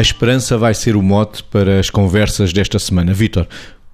esperança 0.00 0.56
vai 0.56 0.74
ser 0.74 0.96
o 0.96 1.02
mote 1.02 1.42
para 1.44 1.80
as 1.80 1.90
conversas 1.90 2.52
desta 2.52 2.78
semana. 2.78 3.12
Vítor, 3.12 3.48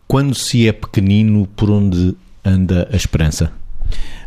quando 0.07 0.35
se 0.35 0.69
é 0.69 0.73
pequenino, 0.73 1.47
por 1.57 1.71
onde 1.71 2.15
anda 2.45 2.89
a 2.93 2.97
esperança? 2.97 3.53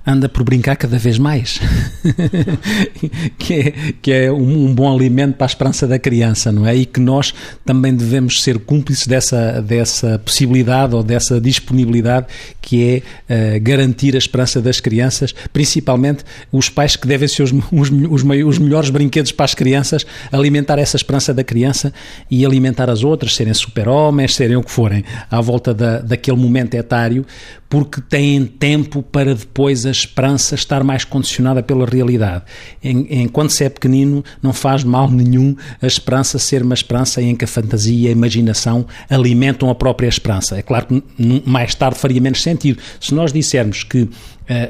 anda 0.07 0.29
por 0.29 0.43
brincar 0.43 0.77
cada 0.77 0.97
vez 0.97 1.19
mais, 1.19 1.59
que 3.37 3.53
é, 3.53 3.73
que 4.01 4.11
é 4.11 4.31
um, 4.31 4.65
um, 4.65 4.73
bom 4.73 4.93
alimento 4.93 5.35
para 5.35 5.45
a 5.45 5.47
esperança 5.47 5.87
da 5.87 5.99
criança, 5.99 6.51
não 6.51 6.65
é? 6.65 6.75
E 6.75 6.85
que 6.85 6.99
nós 6.99 7.33
também 7.65 7.95
devemos 7.95 8.41
ser 8.41 8.59
cúmplices 8.59 9.07
dessa, 9.07 9.61
dessa 9.61 10.19
possibilidade 10.19 10.95
ou 10.95 11.03
dessa 11.03 11.39
disponibilidade 11.39 12.27
que 12.61 13.03
é 13.29 13.55
uh, 13.57 13.61
garantir 13.61 14.15
a 14.15 14.17
esperança 14.17 14.61
das 14.61 14.79
crianças, 14.79 15.33
principalmente 15.53 16.23
os 16.51 16.69
pais 16.69 16.95
que 16.95 17.07
devem 17.07 17.27
ser 17.27 17.43
os, 17.43 17.51
os, 17.71 17.89
os, 17.89 18.23
os 18.23 18.57
melhores 18.57 18.89
brinquedos 18.89 19.31
para 19.31 19.45
as 19.45 19.53
crianças, 19.53 20.05
alimentar 20.31 20.77
essa 20.77 20.97
esperança 20.97 21.33
da 21.33 21.43
criança 21.43 21.93
e 22.29 22.45
alimentar 22.45 22.89
as 22.89 23.03
outras, 23.03 23.35
serem 23.35 23.53
super-homens, 23.53 24.35
serem 24.35 24.57
o 24.57 24.63
que 24.63 24.71
forem, 24.71 25.03
à 25.31 25.39
volta 25.39 25.73
da, 25.73 25.99
daquele 25.99 26.37
momento 26.37 26.75
etário, 26.75 27.25
porque 27.69 28.01
têm 28.01 28.45
tempo 28.45 29.03
para 29.03 29.35
depois 29.35 29.85
a 29.85 29.91
esperança 29.91 30.55
estar 30.55 30.83
mais 30.83 31.03
condicionada 31.03 31.61
pela 31.61 31.85
realidade. 31.85 31.96
Enquanto 32.83 33.51
se 33.51 33.63
é 33.63 33.69
pequenino, 33.69 34.23
não 34.41 34.53
faz 34.53 34.83
mal 34.83 35.09
nenhum 35.09 35.55
a 35.81 35.87
esperança 35.87 36.39
ser 36.39 36.61
uma 36.61 36.73
esperança 36.73 37.21
em 37.21 37.35
que 37.35 37.45
a 37.45 37.47
fantasia 37.47 38.07
e 38.07 38.07
a 38.07 38.11
imaginação 38.11 38.85
alimentam 39.09 39.69
a 39.69 39.75
própria 39.75 40.07
esperança. 40.07 40.57
É 40.57 40.61
claro 40.61 40.87
que 40.87 41.03
mais 41.45 41.75
tarde 41.75 41.99
faria 41.99 42.21
menos 42.21 42.41
sentido. 42.41 42.79
Se 42.99 43.13
nós 43.13 43.31
dissermos 43.31 43.83
que 43.83 44.09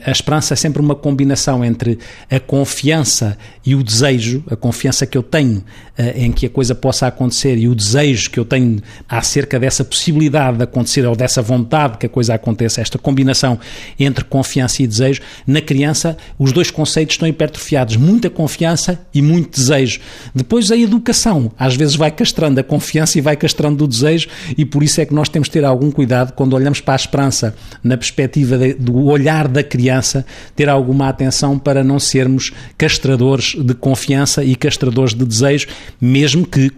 a 0.05 0.11
esperança 0.11 0.53
é 0.53 0.57
sempre 0.57 0.81
uma 0.81 0.95
combinação 0.95 1.63
entre 1.63 1.99
a 2.29 2.39
confiança 2.39 3.37
e 3.65 3.75
o 3.75 3.83
desejo, 3.83 4.43
a 4.49 4.55
confiança 4.55 5.05
que 5.05 5.17
eu 5.17 5.23
tenho 5.23 5.63
eh, 5.97 6.13
em 6.15 6.31
que 6.31 6.45
a 6.45 6.49
coisa 6.49 6.73
possa 6.73 7.07
acontecer 7.07 7.57
e 7.57 7.67
o 7.67 7.75
desejo 7.75 8.29
que 8.31 8.39
eu 8.39 8.45
tenho 8.45 8.81
acerca 9.09 9.59
dessa 9.59 9.83
possibilidade 9.83 10.57
de 10.57 10.63
acontecer 10.63 11.05
ou 11.05 11.15
dessa 11.15 11.41
vontade 11.41 11.97
que 11.97 12.05
a 12.05 12.09
coisa 12.09 12.33
aconteça, 12.33 12.81
esta 12.81 12.97
combinação 12.97 13.59
entre 13.99 14.23
confiança 14.23 14.81
e 14.81 14.87
desejo, 14.87 15.21
na 15.45 15.61
criança 15.61 16.17
os 16.39 16.51
dois 16.51 16.71
conceitos 16.71 17.15
estão 17.15 17.27
hipertrofiados, 17.27 17.97
muita 17.97 18.29
confiança 18.29 18.99
e 19.13 19.21
muito 19.21 19.59
desejo. 19.59 19.99
Depois 20.33 20.71
a 20.71 20.77
educação, 20.77 21.51
às 21.57 21.75
vezes 21.75 21.95
vai 21.95 22.11
castrando 22.11 22.59
a 22.59 22.63
confiança 22.63 23.17
e 23.17 23.21
vai 23.21 23.35
castrando 23.35 23.83
o 23.83 23.87
desejo 23.87 24.27
e 24.57 24.65
por 24.65 24.83
isso 24.83 25.01
é 25.01 25.05
que 25.05 25.13
nós 25.13 25.29
temos 25.29 25.47
de 25.47 25.53
ter 25.53 25.65
algum 25.65 25.91
cuidado 25.91 26.33
quando 26.33 26.53
olhamos 26.53 26.79
para 26.79 26.93
a 26.93 26.95
esperança 26.95 27.55
na 27.83 27.97
perspectiva 27.97 28.57
de, 28.57 28.73
do 28.73 29.05
olhar 29.05 29.47
da 29.47 29.63
criança 29.67 30.25
ter 30.55 30.69
alguma 30.69 31.07
atenção 31.09 31.59
para 31.59 31.83
não 31.83 31.99
sermos 31.99 32.51
castradores 32.77 33.55
de 33.55 33.73
confiança 33.75 34.43
e 34.43 34.55
castradores 34.55 35.13
de 35.13 35.25
desejo, 35.25 35.67
mesmo 36.01 36.47
que, 36.47 36.71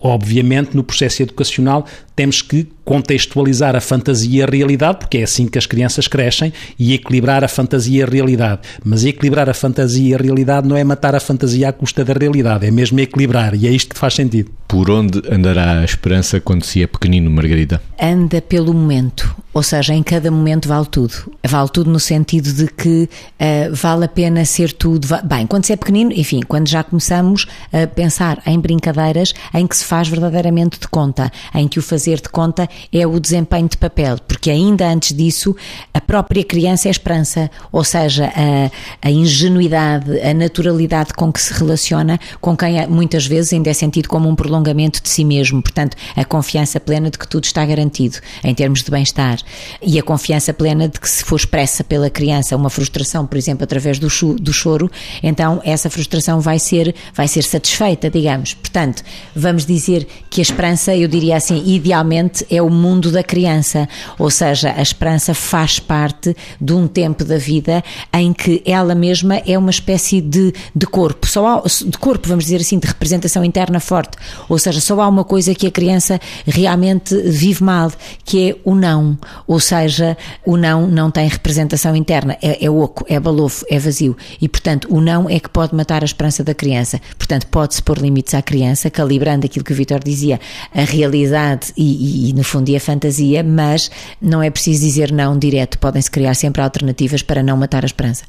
obviamente, 0.00 0.74
no 0.74 0.82
processo 0.82 1.22
educacional 1.22 1.84
temos 2.18 2.42
que 2.42 2.66
contextualizar 2.84 3.76
a 3.76 3.80
fantasia 3.80 4.40
e 4.40 4.42
a 4.42 4.46
realidade, 4.46 4.98
porque 4.98 5.18
é 5.18 5.22
assim 5.22 5.46
que 5.46 5.56
as 5.56 5.66
crianças 5.66 6.08
crescem, 6.08 6.52
e 6.76 6.94
equilibrar 6.94 7.44
a 7.44 7.48
fantasia 7.48 8.00
e 8.00 8.02
a 8.02 8.06
realidade. 8.06 8.62
Mas 8.84 9.04
equilibrar 9.04 9.48
a 9.48 9.54
fantasia 9.54 10.10
e 10.10 10.14
a 10.14 10.18
realidade 10.18 10.66
não 10.66 10.76
é 10.76 10.82
matar 10.82 11.14
a 11.14 11.20
fantasia 11.20 11.68
à 11.68 11.72
custa 11.72 12.04
da 12.04 12.14
realidade, 12.14 12.66
é 12.66 12.70
mesmo 12.72 12.98
equilibrar, 12.98 13.54
e 13.54 13.68
é 13.68 13.70
isto 13.70 13.94
que 13.94 14.00
faz 14.00 14.14
sentido. 14.14 14.50
Por 14.66 14.90
onde 14.90 15.22
andará 15.30 15.78
a 15.78 15.84
esperança 15.84 16.40
quando 16.40 16.64
se 16.64 16.82
é 16.82 16.86
pequenino, 16.88 17.30
Margarida? 17.30 17.80
Anda 18.00 18.42
pelo 18.42 18.74
momento, 18.74 19.32
ou 19.52 19.62
seja, 19.62 19.94
em 19.94 20.02
cada 20.02 20.30
momento 20.30 20.68
vale 20.68 20.86
tudo. 20.86 21.14
Vale 21.46 21.68
tudo 21.70 21.90
no 21.90 21.98
sentido 21.98 22.52
de 22.52 22.66
que 22.68 23.08
uh, 23.40 23.74
vale 23.74 24.04
a 24.04 24.08
pena 24.08 24.44
ser 24.44 24.72
tudo. 24.72 25.08
Bem, 25.24 25.46
quando 25.46 25.64
se 25.64 25.72
é 25.72 25.76
pequenino, 25.76 26.12
enfim, 26.12 26.40
quando 26.46 26.68
já 26.68 26.84
começamos 26.84 27.46
a 27.72 27.86
pensar 27.86 28.42
em 28.46 28.58
brincadeiras 28.60 29.32
em 29.54 29.66
que 29.66 29.76
se 29.76 29.84
faz 29.84 30.08
verdadeiramente 30.08 30.78
de 30.78 30.86
conta, 30.88 31.32
em 31.54 31.66
que 31.66 31.78
o 31.78 31.82
fazer 31.82 32.20
de 32.20 32.28
conta 32.28 32.68
é 32.92 33.06
o 33.06 33.18
desempenho 33.18 33.68
de 33.68 33.76
papel, 33.76 34.18
porque 34.26 34.50
ainda 34.50 34.86
antes 34.86 35.16
disso 35.16 35.56
a 35.92 36.00
própria 36.00 36.44
criança 36.44 36.88
é 36.88 36.90
esperança, 36.90 37.50
ou 37.72 37.84
seja, 37.84 38.26
a, 38.34 39.08
a 39.08 39.10
ingenuidade, 39.10 40.20
a 40.20 40.34
naturalidade 40.34 41.14
com 41.14 41.32
que 41.32 41.40
se 41.40 41.52
relaciona 41.52 42.20
com 42.40 42.56
quem 42.56 42.86
muitas 42.86 43.26
vezes 43.26 43.52
ainda 43.52 43.70
é 43.70 43.74
sentido 43.74 44.08
como 44.08 44.28
um 44.28 44.34
prolongamento 44.34 45.02
de 45.02 45.08
si 45.08 45.24
mesmo, 45.24 45.62
portanto, 45.62 45.96
a 46.14 46.24
confiança 46.24 46.78
plena 46.78 47.10
de 47.10 47.18
que 47.18 47.26
tudo 47.26 47.44
está 47.44 47.64
garantido 47.64 48.18
em 48.44 48.54
termos 48.54 48.82
de 48.82 48.90
bem-estar 48.90 49.38
e 49.82 49.98
a 49.98 50.02
confiança 50.02 50.54
plena 50.54 50.88
de 50.88 50.98
que 50.98 51.08
se 51.08 51.22
for 51.22 51.36
expressa 51.36 51.84
pela 51.84 52.08
criança 52.08 52.56
uma 52.56 52.70
frustração, 52.70 53.26
por 53.26 53.36
exemplo, 53.36 53.64
através 53.64 53.98
do, 53.98 54.08
do 54.34 54.52
choro, 54.52 54.90
então 55.22 55.60
essa 55.62 55.90
frustração 55.90 56.40
vai 56.40 56.58
ser, 56.58 56.94
vai 57.14 57.28
ser 57.28 57.42
satisfeita, 57.42 58.08
digamos. 58.08 58.54
Portanto, 58.54 59.02
vamos 59.34 59.66
dizer 59.66 60.06
que 60.30 60.40
a 60.40 60.42
esperança, 60.42 60.96
eu 60.96 61.06
diria 61.06 61.36
assim, 61.36 61.62
ideal 61.66 61.98
realmente 61.98 62.46
é 62.48 62.62
o 62.62 62.70
mundo 62.70 63.10
da 63.10 63.24
criança, 63.24 63.88
ou 64.18 64.30
seja, 64.30 64.72
a 64.76 64.80
esperança 64.80 65.34
faz 65.34 65.80
parte 65.80 66.36
de 66.60 66.72
um 66.72 66.86
tempo 66.86 67.24
da 67.24 67.36
vida 67.36 67.82
em 68.12 68.32
que 68.32 68.62
ela 68.64 68.94
mesma 68.94 69.36
é 69.44 69.58
uma 69.58 69.70
espécie 69.70 70.20
de, 70.20 70.52
de 70.74 70.86
corpo, 70.86 71.26
só 71.26 71.46
há, 71.46 71.62
de 71.62 71.98
corpo, 71.98 72.28
vamos 72.28 72.44
dizer 72.44 72.60
assim, 72.60 72.78
de 72.78 72.86
representação 72.86 73.44
interna 73.44 73.80
forte, 73.80 74.16
ou 74.48 74.58
seja, 74.58 74.80
só 74.80 75.00
há 75.00 75.08
uma 75.08 75.24
coisa 75.24 75.54
que 75.54 75.66
a 75.66 75.70
criança 75.70 76.20
realmente 76.46 77.20
vive 77.22 77.64
mal, 77.64 77.90
que 78.24 78.50
é 78.50 78.56
o 78.64 78.74
não, 78.74 79.18
ou 79.46 79.60
seja, 79.60 80.16
o 80.44 80.56
não 80.56 80.86
não 80.86 81.10
tem 81.10 81.28
representação 81.28 81.94
interna, 81.94 82.36
é, 82.42 82.64
é 82.64 82.70
oco, 82.70 83.04
é 83.08 83.18
balofo, 83.20 83.64
é 83.70 83.78
vazio, 83.78 84.16
e 84.40 84.48
portanto 84.48 84.88
o 84.90 85.00
não 85.00 85.28
é 85.28 85.38
que 85.38 85.48
pode 85.48 85.74
matar 85.74 86.02
a 86.02 86.06
esperança 86.06 86.42
da 86.42 86.54
criança, 86.54 87.00
portanto 87.16 87.46
pode-se 87.46 87.82
pôr 87.82 87.98
limites 87.98 88.34
à 88.34 88.42
criança, 88.42 88.90
calibrando 88.90 89.46
aquilo 89.46 89.64
que 89.64 89.72
o 89.72 89.76
Vitor 89.76 90.00
dizia, 90.02 90.40
a 90.74 90.82
realidade 90.82 91.72
e 91.76 92.28
e, 92.28 92.32
no 92.32 92.44
fundo, 92.44 92.68
e 92.68 92.76
a 92.76 92.80
fantasia, 92.80 93.42
mas 93.42 93.90
não 94.20 94.42
é 94.42 94.50
preciso 94.50 94.84
dizer 94.84 95.12
não 95.12 95.38
direto, 95.38 95.78
podem-se 95.78 96.10
criar 96.10 96.34
sempre 96.34 96.62
alternativas 96.62 97.22
para 97.22 97.42
não 97.42 97.56
matar 97.56 97.84
a 97.84 97.86
esperança. 97.86 98.24